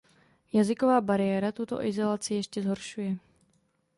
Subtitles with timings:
[0.53, 3.17] Jazyková bariéra tuto izolaci ještě zhoršuje.